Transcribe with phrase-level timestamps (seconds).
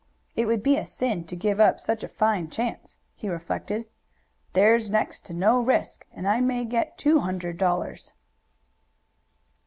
[0.35, 3.85] "It would be a sin to give up such a fine chance," he reflected.
[4.53, 8.11] "There's next to no risk, and I may get two hundred dollars."